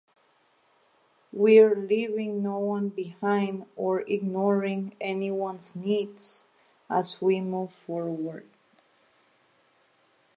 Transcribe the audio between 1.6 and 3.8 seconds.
leaving no one behind